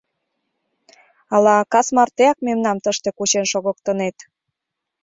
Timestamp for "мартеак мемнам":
1.95-2.77